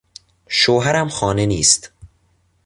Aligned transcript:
شوهرم 0.49 1.09
خانه 1.09 1.45
نیست. 1.45 1.91